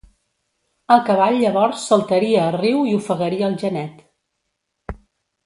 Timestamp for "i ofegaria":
2.93-3.51